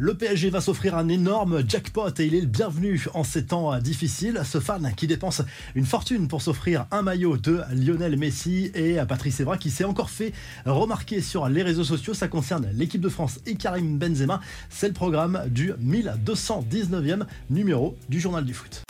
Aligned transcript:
Le 0.00 0.14
PSG 0.14 0.50
va 0.50 0.60
s'offrir 0.60 0.96
un 0.96 1.08
énorme 1.08 1.68
jackpot 1.68 2.10
et 2.20 2.26
il 2.26 2.36
est 2.36 2.40
le 2.40 2.46
bienvenu 2.46 3.04
en 3.14 3.24
ces 3.24 3.46
temps 3.46 3.76
difficiles. 3.80 4.40
Ce 4.44 4.60
fan 4.60 4.92
qui 4.96 5.08
dépense 5.08 5.42
une 5.74 5.86
fortune 5.86 6.28
pour 6.28 6.40
s'offrir 6.40 6.86
un 6.92 7.02
maillot 7.02 7.36
de 7.36 7.62
Lionel 7.74 8.16
Messi 8.16 8.70
et 8.76 8.98
Patrice 9.08 9.40
Evra 9.40 9.58
qui 9.58 9.70
s'est 9.70 9.82
encore 9.82 10.10
fait 10.10 10.32
remarquer 10.66 11.20
sur 11.20 11.48
les 11.48 11.64
réseaux 11.64 11.82
sociaux. 11.82 12.14
Ça 12.14 12.28
concerne 12.28 12.68
l'équipe 12.74 13.00
de 13.00 13.08
France 13.08 13.40
et 13.44 13.56
Karim 13.56 13.98
Benzema. 13.98 14.40
C'est 14.70 14.86
le 14.86 14.94
programme 14.94 15.42
du 15.50 15.72
1219e 15.72 17.26
numéro 17.50 17.96
du 18.08 18.20
journal 18.20 18.44
du 18.44 18.54
foot. 18.54 18.84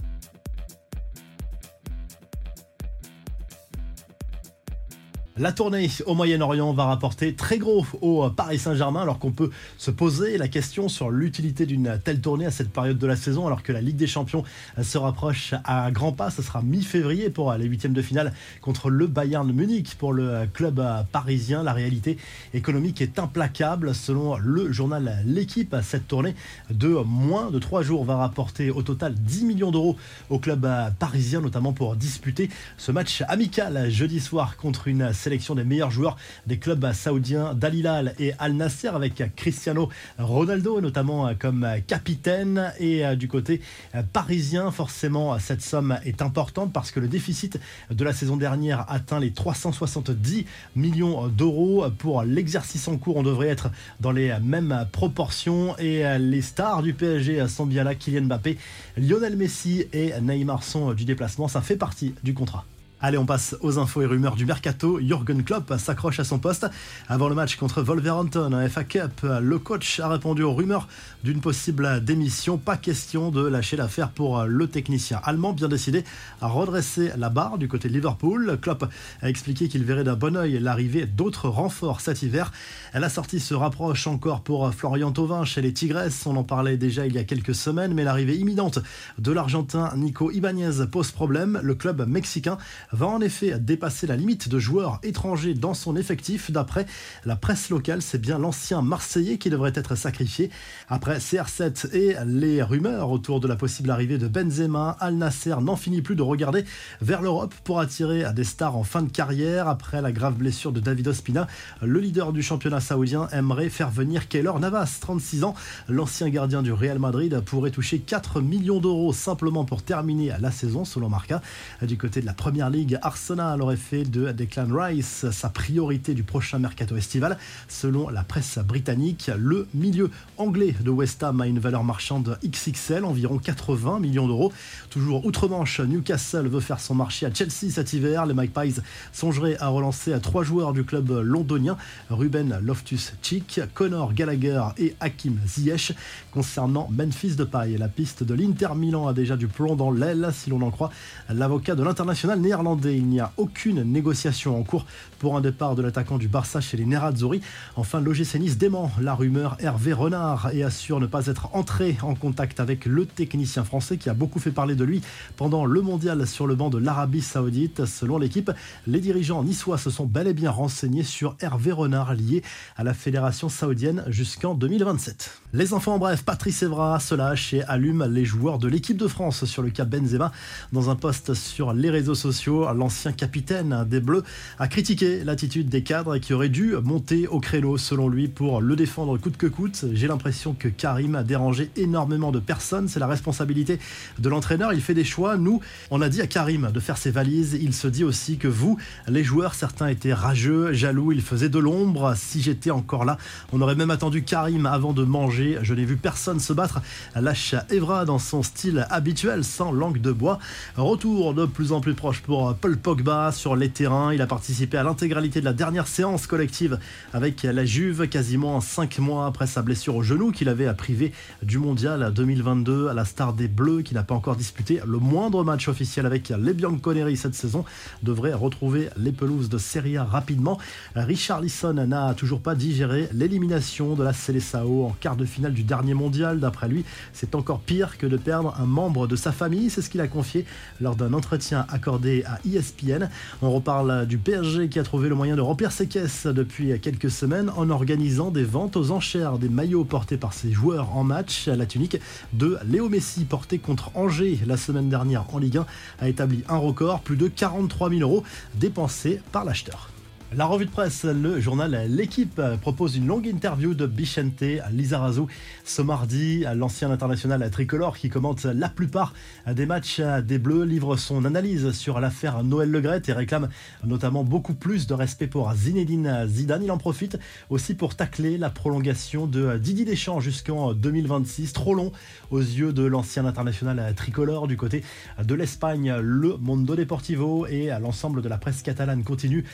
La 5.38 5.52
tournée 5.52 5.88
au 6.06 6.14
Moyen-Orient 6.14 6.72
va 6.72 6.86
rapporter 6.86 7.32
très 7.32 7.58
gros 7.58 7.86
au 8.00 8.28
Paris 8.28 8.58
Saint-Germain 8.58 9.02
alors 9.02 9.20
qu'on 9.20 9.30
peut 9.30 9.50
se 9.76 9.92
poser 9.92 10.36
la 10.36 10.48
question 10.48 10.88
sur 10.88 11.10
l'utilité 11.10 11.64
d'une 11.64 12.00
telle 12.02 12.20
tournée 12.20 12.46
à 12.46 12.50
cette 12.50 12.70
période 12.72 12.98
de 12.98 13.06
la 13.06 13.14
saison 13.14 13.46
alors 13.46 13.62
que 13.62 13.70
la 13.70 13.80
Ligue 13.80 13.94
des 13.94 14.08
Champions 14.08 14.42
se 14.82 14.98
rapproche 14.98 15.54
à 15.62 15.92
grands 15.92 16.10
pas. 16.10 16.30
Ce 16.30 16.42
sera 16.42 16.60
mi-février 16.60 17.30
pour 17.30 17.52
les 17.52 17.66
huitièmes 17.66 17.92
de 17.92 18.02
finale 18.02 18.32
contre 18.62 18.90
le 18.90 19.06
Bayern 19.06 19.48
Munich 19.52 19.94
pour 19.96 20.12
le 20.12 20.48
club 20.52 20.84
parisien. 21.12 21.62
La 21.62 21.72
réalité 21.72 22.18
économique 22.52 23.00
est 23.00 23.20
implacable 23.20 23.94
selon 23.94 24.38
le 24.38 24.72
journal 24.72 25.22
L'équipe. 25.24 25.76
Cette 25.82 26.08
tournée 26.08 26.34
de 26.68 26.88
moins 26.88 27.52
de 27.52 27.60
trois 27.60 27.82
jours 27.82 28.04
va 28.04 28.16
rapporter 28.16 28.70
au 28.70 28.82
total 28.82 29.14
10 29.14 29.44
millions 29.44 29.70
d'euros 29.70 29.96
au 30.30 30.40
club 30.40 30.66
parisien 30.98 31.40
notamment 31.40 31.72
pour 31.72 31.94
disputer 31.94 32.50
ce 32.76 32.90
match 32.90 33.22
amical 33.28 33.88
jeudi 33.88 34.18
soir 34.18 34.56
contre 34.56 34.88
une 34.88 35.12
des 35.28 35.64
meilleurs 35.64 35.90
joueurs 35.90 36.16
des 36.46 36.58
clubs 36.58 36.92
saoudiens 36.92 37.54
Dalilal 37.54 38.14
et 38.18 38.32
Al 38.38 38.54
Nasser 38.54 38.88
avec 38.88 39.22
Cristiano 39.36 39.88
Ronaldo 40.18 40.80
notamment 40.80 41.30
comme 41.38 41.66
capitaine. 41.86 42.72
Et 42.78 43.04
euh, 43.04 43.14
du 43.14 43.28
côté 43.28 43.60
euh, 43.94 44.02
parisien 44.12 44.70
forcément 44.70 45.38
cette 45.38 45.62
somme 45.62 45.98
est 46.04 46.22
importante 46.22 46.72
parce 46.72 46.90
que 46.90 47.00
le 47.00 47.08
déficit 47.08 47.58
de 47.90 48.04
la 48.04 48.12
saison 48.12 48.36
dernière 48.36 48.90
atteint 48.90 49.20
les 49.20 49.32
370 49.32 50.46
millions 50.76 51.28
d'euros. 51.28 51.84
Pour 51.98 52.22
l'exercice 52.22 52.88
en 52.88 52.96
cours 52.96 53.16
on 53.16 53.22
devrait 53.22 53.48
être 53.48 53.70
dans 54.00 54.12
les 54.12 54.34
mêmes 54.42 54.86
proportions. 54.92 55.76
Et 55.78 56.06
euh, 56.06 56.18
les 56.18 56.42
stars 56.42 56.82
du 56.82 56.94
PSG 56.94 57.48
sont 57.48 57.66
bien 57.66 57.84
là. 57.84 57.94
Kylian 57.94 58.22
Mbappé 58.22 58.58
Lionel 58.96 59.36
Messi 59.36 59.84
et 59.92 60.12
Neymar 60.20 60.62
sont 60.62 60.94
du 60.94 61.04
déplacement. 61.04 61.48
Ça 61.48 61.60
fait 61.60 61.76
partie 61.76 62.14
du 62.22 62.34
contrat 62.34 62.64
Allez, 63.00 63.16
on 63.16 63.26
passe 63.26 63.54
aux 63.60 63.78
infos 63.78 64.02
et 64.02 64.06
rumeurs 64.06 64.34
du 64.34 64.44
mercato. 64.44 64.98
Jürgen 64.98 65.44
Klopp 65.44 65.72
s'accroche 65.78 66.18
à 66.18 66.24
son 66.24 66.40
poste. 66.40 66.66
Avant 67.06 67.28
le 67.28 67.36
match 67.36 67.54
contre 67.54 67.80
Wolverhampton, 67.80 68.52
un 68.52 68.68
FA 68.68 68.82
Cup, 68.82 69.24
le 69.40 69.58
coach 69.60 70.00
a 70.00 70.08
répondu 70.08 70.42
aux 70.42 70.52
rumeurs 70.52 70.88
d'une 71.22 71.40
possible 71.40 72.02
démission. 72.04 72.58
Pas 72.58 72.76
question 72.76 73.30
de 73.30 73.46
lâcher 73.46 73.76
l'affaire 73.76 74.10
pour 74.10 74.42
le 74.42 74.66
technicien 74.66 75.20
allemand, 75.22 75.52
bien 75.52 75.68
décidé 75.68 76.02
à 76.40 76.48
redresser 76.48 77.12
la 77.16 77.28
barre 77.30 77.56
du 77.56 77.68
côté 77.68 77.88
de 77.88 77.94
Liverpool. 77.94 78.58
Klopp 78.60 78.90
a 79.22 79.28
expliqué 79.28 79.68
qu'il 79.68 79.84
verrait 79.84 80.02
d'un 80.02 80.16
bon 80.16 80.36
oeil 80.36 80.58
l'arrivée 80.58 81.06
d'autres 81.06 81.48
renforts 81.48 82.00
cet 82.00 82.22
hiver. 82.22 82.50
La 82.94 83.08
sortie 83.08 83.38
se 83.38 83.54
rapproche 83.54 84.08
encore 84.08 84.40
pour 84.40 84.74
Florian 84.74 85.12
Thauvin 85.12 85.44
chez 85.44 85.62
les 85.62 85.72
Tigresses. 85.72 86.26
On 86.26 86.34
en 86.34 86.42
parlait 86.42 86.76
déjà 86.76 87.06
il 87.06 87.14
y 87.14 87.18
a 87.18 87.24
quelques 87.24 87.54
semaines, 87.54 87.94
mais 87.94 88.02
l'arrivée 88.02 88.34
imminente 88.34 88.80
de 89.18 89.30
l'Argentin 89.30 89.92
Nico 89.94 90.32
Ibanez 90.32 90.84
pose 90.90 91.12
problème. 91.12 91.60
Le 91.62 91.76
club 91.76 92.04
mexicain 92.08 92.58
va 92.92 93.06
en 93.06 93.20
effet 93.20 93.58
dépasser 93.58 94.06
la 94.06 94.16
limite 94.16 94.48
de 94.48 94.58
joueurs 94.58 94.98
étrangers 95.02 95.54
dans 95.54 95.74
son 95.74 95.96
effectif. 95.96 96.50
D'après 96.50 96.86
la 97.24 97.36
presse 97.36 97.70
locale, 97.70 98.02
c'est 98.02 98.20
bien 98.20 98.38
l'ancien 98.38 98.82
Marseillais 98.82 99.38
qui 99.38 99.50
devrait 99.50 99.72
être 99.74 99.94
sacrifié. 99.94 100.50
Après 100.88 101.18
CR7 101.18 101.94
et 101.94 102.16
les 102.26 102.62
rumeurs 102.62 103.10
autour 103.10 103.40
de 103.40 103.48
la 103.48 103.56
possible 103.56 103.90
arrivée 103.90 104.18
de 104.18 104.28
Benzema, 104.28 104.96
Al 105.00 105.14
Nasser 105.16 105.56
n'en 105.60 105.76
finit 105.76 106.02
plus 106.02 106.16
de 106.16 106.22
regarder 106.22 106.64
vers 107.00 107.22
l'Europe 107.22 107.54
pour 107.64 107.80
attirer 107.80 108.32
des 108.32 108.44
stars 108.44 108.76
en 108.76 108.84
fin 108.84 109.02
de 109.02 109.10
carrière. 109.10 109.68
Après 109.68 110.00
la 110.00 110.12
grave 110.12 110.34
blessure 110.34 110.72
de 110.72 110.80
David 110.80 111.08
Ospina, 111.08 111.46
le 111.82 112.00
leader 112.00 112.32
du 112.32 112.42
championnat 112.42 112.80
saoudien 112.80 113.28
aimerait 113.32 113.68
faire 113.68 113.90
venir 113.90 114.28
Keylor 114.28 114.60
Navas, 114.60 114.98
36 115.00 115.44
ans. 115.44 115.54
L'ancien 115.88 116.28
gardien 116.28 116.62
du 116.62 116.72
Real 116.72 116.98
Madrid 116.98 117.40
pourrait 117.40 117.70
toucher 117.70 117.98
4 117.98 118.40
millions 118.40 118.80
d'euros 118.80 119.12
simplement 119.12 119.64
pour 119.64 119.82
terminer 119.82 120.32
la 120.40 120.50
saison, 120.50 120.84
selon 120.84 121.08
Marca. 121.08 121.42
Du 121.82 121.98
côté 121.98 122.20
de 122.20 122.26
la 122.26 122.34
première 122.34 122.70
ligue, 122.70 122.77
Arsenal 123.02 123.60
aurait 123.60 123.76
fait 123.76 124.04
de 124.04 124.30
Declan 124.30 124.68
Rice 124.70 125.26
sa 125.30 125.48
priorité 125.48 126.14
du 126.14 126.22
prochain 126.22 126.58
mercato 126.58 126.96
estival. 126.96 127.36
Selon 127.66 128.08
la 128.08 128.22
presse 128.22 128.58
britannique, 128.58 129.30
le 129.36 129.66
milieu 129.74 130.10
anglais 130.36 130.74
de 130.80 130.90
West 130.90 131.22
Ham 131.22 131.40
a 131.40 131.46
une 131.46 131.58
valeur 131.58 131.82
marchande 131.82 132.38
XXL, 132.44 133.04
environ 133.04 133.38
80 133.38 133.98
millions 133.98 134.28
d'euros. 134.28 134.52
Toujours 134.90 135.26
outre-Manche, 135.26 135.80
Newcastle 135.80 136.46
veut 136.46 136.60
faire 136.60 136.78
son 136.78 136.94
marché 136.94 137.26
à 137.26 137.34
Chelsea 137.34 137.70
cet 137.70 137.92
hiver. 137.92 138.26
Les 138.26 138.34
Magpies 138.34 138.76
songeraient 139.12 139.58
à 139.58 139.68
relancer 139.68 140.12
à 140.12 140.20
trois 140.20 140.44
joueurs 140.44 140.72
du 140.72 140.84
club 140.84 141.10
londonien, 141.10 141.76
Ruben 142.10 142.60
Loftus-Cheek, 142.62 143.60
Connor 143.74 144.12
Gallagher 144.12 144.62
et 144.78 144.94
Hakim 145.00 145.38
Ziyech. 145.46 145.94
Concernant 146.30 146.88
Memphis 146.92 147.34
de 147.34 147.44
paille, 147.44 147.76
la 147.76 147.88
piste 147.88 148.22
de 148.22 148.34
l'Inter 148.34 148.74
Milan 148.76 149.08
a 149.08 149.12
déjà 149.12 149.36
du 149.36 149.48
plomb 149.48 149.74
dans 149.74 149.90
l'aile, 149.90 150.28
si 150.32 150.50
l'on 150.50 150.62
en 150.62 150.70
croit 150.70 150.90
l'avocat 151.28 151.74
de 151.74 151.82
l'international 151.82 152.38
néerlandais 152.40 152.67
il 152.76 153.06
n'y 153.06 153.20
a 153.20 153.32
aucune 153.36 153.82
négociation 153.82 154.58
en 154.58 154.62
cours 154.62 154.84
pour 155.18 155.36
un 155.36 155.40
départ 155.40 155.74
de 155.74 155.82
l'attaquant 155.82 156.18
du 156.18 156.28
Barça 156.28 156.60
chez 156.60 156.76
les 156.76 156.84
Nerazzurri. 156.84 157.40
Enfin, 157.76 158.00
l'OGC 158.00 158.36
Nice 158.36 158.58
dément 158.58 158.90
la 159.00 159.14
rumeur 159.14 159.56
Hervé 159.60 159.92
Renard 159.92 160.50
et 160.52 160.62
assure 160.62 161.00
ne 161.00 161.06
pas 161.06 161.26
être 161.26 161.54
entré 161.54 161.96
en 162.02 162.14
contact 162.14 162.60
avec 162.60 162.86
le 162.86 163.06
technicien 163.06 163.64
français 163.64 163.96
qui 163.96 164.08
a 164.08 164.14
beaucoup 164.14 164.38
fait 164.38 164.50
parler 164.50 164.74
de 164.74 164.84
lui 164.84 165.00
pendant 165.36 165.64
le 165.64 165.80
mondial 165.80 166.26
sur 166.26 166.46
le 166.46 166.54
banc 166.54 166.70
de 166.70 166.78
l'Arabie 166.78 167.22
Saoudite. 167.22 167.86
Selon 167.86 168.18
l'équipe, 168.18 168.50
les 168.86 169.00
dirigeants 169.00 169.42
niçois 169.42 169.78
se 169.78 169.90
sont 169.90 170.06
bel 170.06 170.26
et 170.26 170.34
bien 170.34 170.50
renseignés 170.50 171.02
sur 171.02 171.36
Hervé 171.40 171.72
Renard 171.72 172.14
lié 172.14 172.42
à 172.76 172.84
la 172.84 172.94
fédération 172.94 173.48
saoudienne 173.48 174.04
jusqu'en 174.08 174.54
2027. 174.54 175.40
Les 175.52 175.72
enfants, 175.72 175.94
en 175.94 175.98
bref, 175.98 176.22
Patrice 176.24 176.62
Evra 176.62 177.00
se 177.00 177.14
lâche 177.14 177.54
et 177.54 177.62
allume 177.64 178.04
les 178.10 178.24
joueurs 178.24 178.58
de 178.58 178.68
l'équipe 178.68 178.96
de 178.96 179.08
France 179.08 179.44
sur 179.44 179.62
le 179.62 179.70
cas 179.70 179.84
Benzema 179.84 180.32
dans 180.72 180.90
un 180.90 180.96
post 180.96 181.34
sur 181.34 181.72
les 181.72 181.90
réseaux 181.90 182.14
sociaux 182.14 182.57
l'ancien 182.74 183.12
capitaine 183.12 183.86
des 183.88 184.00
Bleus, 184.00 184.22
a 184.58 184.68
critiqué 184.68 185.24
l'attitude 185.24 185.68
des 185.68 185.82
cadres 185.82 186.18
qui 186.18 186.32
auraient 186.32 186.48
dû 186.48 186.74
monter 186.82 187.26
au 187.26 187.40
créneau 187.40 187.78
selon 187.78 188.08
lui 188.08 188.28
pour 188.28 188.60
le 188.60 188.76
défendre 188.76 189.18
coûte 189.18 189.36
que 189.36 189.46
coûte. 189.46 189.84
J'ai 189.92 190.08
l'impression 190.08 190.54
que 190.58 190.68
Karim 190.68 191.14
a 191.14 191.22
dérangé 191.22 191.70
énormément 191.76 192.32
de 192.32 192.38
personnes. 192.38 192.88
C'est 192.88 193.00
la 193.00 193.06
responsabilité 193.06 193.78
de 194.18 194.28
l'entraîneur. 194.28 194.72
Il 194.72 194.80
fait 194.80 194.94
des 194.94 195.04
choix. 195.04 195.36
Nous, 195.36 195.60
on 195.90 196.00
a 196.00 196.08
dit 196.08 196.20
à 196.20 196.26
Karim 196.26 196.70
de 196.72 196.80
faire 196.80 196.98
ses 196.98 197.10
valises. 197.10 197.58
Il 197.60 197.74
se 197.74 197.88
dit 197.88 198.04
aussi 198.04 198.38
que 198.38 198.48
vous, 198.48 198.78
les 199.06 199.24
joueurs, 199.24 199.54
certains 199.54 199.88
étaient 199.88 200.12
rageux, 200.12 200.72
jaloux. 200.72 201.12
Il 201.12 201.22
faisait 201.22 201.48
de 201.48 201.58
l'ombre. 201.58 202.14
Si 202.16 202.42
j'étais 202.42 202.70
encore 202.70 203.04
là, 203.04 203.18
on 203.52 203.60
aurait 203.60 203.74
même 203.74 203.90
attendu 203.90 204.22
Karim 204.22 204.66
avant 204.66 204.92
de 204.92 205.04
manger. 205.04 205.58
Je 205.62 205.74
n'ai 205.74 205.84
vu 205.84 205.96
personne 205.96 206.40
se 206.40 206.52
battre. 206.52 206.80
Lâche 207.14 207.54
Evra 207.70 208.04
dans 208.04 208.18
son 208.18 208.42
style 208.42 208.86
habituel, 208.90 209.44
sans 209.44 209.72
langue 209.72 210.00
de 210.00 210.12
bois. 210.12 210.38
Retour 210.76 211.34
de 211.34 211.46
plus 211.46 211.72
en 211.72 211.80
plus 211.80 211.94
proche 211.94 212.20
pour 212.20 212.47
Paul 212.54 212.76
Pogba 212.76 213.32
sur 213.32 213.56
les 213.56 213.70
terrains. 213.70 214.12
Il 214.12 214.22
a 214.22 214.26
participé 214.26 214.76
à 214.76 214.82
l'intégralité 214.82 215.40
de 215.40 215.44
la 215.44 215.52
dernière 215.52 215.86
séance 215.86 216.26
collective 216.26 216.78
avec 217.12 217.42
la 217.42 217.64
Juve, 217.64 218.08
quasiment 218.08 218.60
5 218.60 218.98
mois 218.98 219.26
après 219.26 219.46
sa 219.46 219.62
blessure 219.62 219.96
au 219.96 220.02
genou 220.02 220.30
qu'il 220.30 220.48
avait 220.48 220.66
à 220.66 220.74
privé 220.74 221.12
du 221.42 221.58
mondial 221.58 222.12
2022, 222.12 222.88
à 222.88 222.94
la 222.94 223.04
star 223.04 223.32
des 223.32 223.48
Bleus 223.48 223.82
qui 223.82 223.94
n'a 223.94 224.02
pas 224.02 224.14
encore 224.14 224.36
disputé 224.36 224.80
le 224.86 224.98
moindre 224.98 225.44
match 225.44 225.68
officiel 225.68 226.06
avec 226.06 226.28
les 226.28 226.54
Bianconeri 226.54 227.16
cette 227.16 227.34
saison, 227.34 227.64
devrait 228.02 228.34
retrouver 228.34 228.88
les 228.96 229.12
pelouses 229.12 229.48
de 229.48 229.58
Serie 229.58 229.96
A 229.96 230.04
rapidement. 230.04 230.58
Richard 230.94 231.40
Lisson 231.40 231.74
n'a 231.74 232.14
toujours 232.14 232.40
pas 232.40 232.54
digéré 232.54 233.08
l'élimination 233.12 233.94
de 233.94 234.04
la 234.04 234.12
Seleção 234.12 234.86
en 234.86 234.96
quart 235.00 235.16
de 235.16 235.24
finale 235.24 235.52
du 235.52 235.62
dernier 235.62 235.94
mondial. 235.94 236.40
D'après 236.40 236.68
lui, 236.68 236.84
c'est 237.12 237.34
encore 237.34 237.60
pire 237.60 237.98
que 237.98 238.06
de 238.06 238.16
perdre 238.16 238.54
un 238.58 238.66
membre 238.66 239.06
de 239.06 239.16
sa 239.16 239.32
famille. 239.32 239.70
C'est 239.70 239.82
ce 239.82 239.90
qu'il 239.90 240.00
a 240.00 240.08
confié 240.08 240.44
lors 240.80 240.96
d'un 240.96 241.12
entretien 241.12 241.66
accordé 241.68 242.24
à 242.24 242.37
ESPN. 242.46 243.08
On 243.42 243.50
reparle 243.50 244.06
du 244.06 244.18
PSG 244.18 244.68
qui 244.68 244.78
a 244.78 244.82
trouvé 244.82 245.08
le 245.08 245.14
moyen 245.14 245.36
de 245.36 245.40
remplir 245.40 245.72
ses 245.72 245.86
caisses 245.86 246.26
depuis 246.26 246.78
quelques 246.80 247.10
semaines 247.10 247.50
en 247.56 247.70
organisant 247.70 248.30
des 248.30 248.44
ventes 248.44 248.76
aux 248.76 248.90
enchères 248.90 249.38
des 249.38 249.48
maillots 249.48 249.84
portés 249.84 250.16
par 250.16 250.32
ses 250.32 250.52
joueurs 250.52 250.96
en 250.96 251.04
match. 251.04 251.48
La 251.48 251.66
tunique 251.66 251.98
de 252.32 252.58
Léo 252.66 252.88
Messi 252.88 253.24
portée 253.24 253.58
contre 253.58 253.90
Angers 253.94 254.38
la 254.46 254.56
semaine 254.56 254.88
dernière 254.88 255.24
en 255.32 255.38
Ligue 255.38 255.58
1 255.58 255.66
a 256.00 256.08
établi 256.08 256.42
un 256.48 256.56
record, 256.56 257.00
plus 257.00 257.16
de 257.16 257.28
43 257.28 257.90
000 257.90 258.00
euros 258.02 258.22
dépensés 258.54 259.20
par 259.32 259.44
l'acheteur. 259.44 259.90
La 260.36 260.44
revue 260.44 260.66
de 260.66 260.70
presse, 260.70 261.04
le 261.04 261.40
journal 261.40 261.86
L'équipe 261.88 262.38
propose 262.60 262.96
une 262.96 263.06
longue 263.06 263.26
interview 263.26 263.72
de 263.72 263.86
Bichente 263.86 264.44
Lizarazu 264.70 265.22
ce 265.64 265.80
mardi. 265.80 266.44
L'ancien 266.54 266.90
international 266.90 267.50
tricolore 267.50 267.96
qui 267.96 268.10
commente 268.10 268.44
la 268.44 268.68
plupart 268.68 269.14
des 269.50 269.64
matchs 269.64 270.00
des 270.00 270.38
Bleus 270.38 270.64
livre 270.64 270.96
son 270.96 271.24
analyse 271.24 271.72
sur 271.72 271.98
l'affaire 271.98 272.44
Noël 272.44 272.70
Legrette 272.70 273.08
et 273.08 273.14
réclame 273.14 273.48
notamment 273.84 274.22
beaucoup 274.22 274.52
plus 274.52 274.86
de 274.86 274.92
respect 274.92 275.28
pour 275.28 275.50
Zinedine 275.54 276.26
Zidane. 276.28 276.62
Il 276.62 276.70
en 276.72 276.78
profite 276.78 277.18
aussi 277.48 277.72
pour 277.72 277.94
tacler 277.94 278.36
la 278.36 278.50
prolongation 278.50 279.26
de 279.26 279.56
Didier 279.56 279.86
Deschamps 279.86 280.20
jusqu'en 280.20 280.74
2026. 280.74 281.54
Trop 281.54 281.74
long 281.74 281.90
aux 282.30 282.40
yeux 282.40 282.74
de 282.74 282.84
l'ancien 282.84 283.24
international 283.24 283.94
tricolore 283.96 284.46
du 284.46 284.58
côté 284.58 284.84
de 285.24 285.34
l'Espagne. 285.34 285.94
Le 286.02 286.36
Mondo 286.36 286.76
Deportivo 286.76 287.46
et 287.46 287.70
l'ensemble 287.80 288.20
de 288.20 288.28
la 288.28 288.36
presse 288.36 288.60
catalane 288.60 289.04
continue 289.04 289.46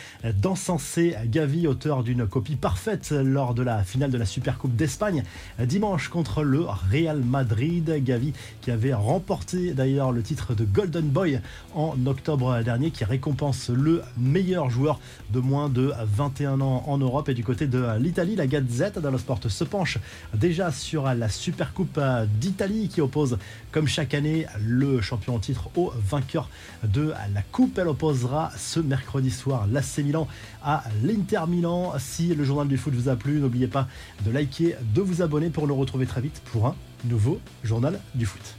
dans 0.42 0.56
censé 0.64 1.14
Gavi, 1.26 1.66
auteur 1.66 2.02
d'une 2.02 2.26
copie 2.26 2.56
parfaite 2.56 3.10
lors 3.10 3.52
de 3.52 3.62
la 3.62 3.84
finale 3.84 4.10
de 4.10 4.16
la 4.16 4.24
Supercoupe 4.24 4.74
d'Espagne 4.74 5.22
dimanche 5.58 6.08
contre 6.08 6.42
le 6.42 6.64
Real 6.90 7.20
Madrid. 7.20 8.02
Gavi 8.02 8.32
qui 8.62 8.70
avait 8.70 8.94
remporté 8.94 9.74
d'ailleurs 9.74 10.10
le 10.10 10.22
titre 10.22 10.54
de 10.54 10.64
Golden 10.64 11.04
Boy 11.04 11.38
en 11.74 11.94
octobre 12.06 12.62
dernier, 12.62 12.90
qui 12.92 13.04
récompense 13.04 13.68
le 13.68 14.00
meilleur 14.16 14.70
joueur 14.70 15.00
de 15.34 15.38
moins 15.38 15.68
de 15.68 15.92
21 16.02 16.62
ans 16.62 16.82
en 16.86 16.96
Europe. 16.96 17.28
Et 17.28 17.34
du 17.34 17.44
côté 17.44 17.66
de 17.66 17.98
l'Italie, 17.98 18.34
la 18.34 18.46
Gazette 18.46 18.98
dello 18.98 19.18
Sport 19.18 19.40
se 19.46 19.64
penche 19.64 19.98
déjà 20.32 20.72
sur 20.72 21.12
la 21.12 21.28
Supercoupe 21.28 22.00
d'Italie 22.40 22.88
qui 22.88 23.02
oppose, 23.02 23.36
comme 23.70 23.86
chaque 23.86 24.14
année, 24.14 24.46
le 24.64 25.02
champion 25.02 25.34
en 25.34 25.40
titre 25.40 25.68
au 25.76 25.92
vainqueur 26.08 26.48
de 26.84 27.12
la 27.34 27.42
Coupe. 27.52 27.76
Elle 27.76 27.88
opposera 27.88 28.50
ce 28.56 28.80
mercredi 28.80 29.30
soir 29.30 29.66
l'AC 29.70 29.98
Milan 29.98 30.26
à 30.64 30.82
l'Inter 31.02 31.42
Milan. 31.46 31.92
Si 31.98 32.34
le 32.34 32.42
journal 32.42 32.66
du 32.66 32.76
foot 32.76 32.94
vous 32.94 33.08
a 33.08 33.16
plu, 33.16 33.38
n'oubliez 33.38 33.68
pas 33.68 33.86
de 34.24 34.30
liker, 34.30 34.76
de 34.94 35.02
vous 35.02 35.22
abonner 35.22 35.50
pour 35.50 35.66
le 35.66 35.74
retrouver 35.74 36.06
très 36.06 36.20
vite 36.20 36.40
pour 36.46 36.66
un 36.66 36.74
nouveau 37.04 37.38
journal 37.62 38.00
du 38.14 38.26
foot. 38.26 38.56